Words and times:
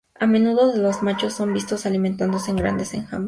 A 0.19 0.25
menudo 0.25 0.75
los 0.75 1.03
machos 1.03 1.35
son 1.35 1.53
vistos 1.53 1.85
alimentándose 1.85 2.49
en 2.49 2.57
grandes 2.57 2.95
enjambres. 2.95 3.19